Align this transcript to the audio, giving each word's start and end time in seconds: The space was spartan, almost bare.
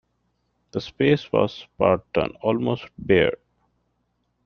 The 0.71 0.81
space 0.81 1.31
was 1.31 1.53
spartan, 1.53 2.31
almost 2.41 2.87
bare. 2.97 3.37